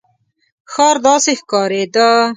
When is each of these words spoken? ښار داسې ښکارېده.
ښار 0.71 0.95
داسې 1.05 1.33
ښکارېده. 1.39 2.09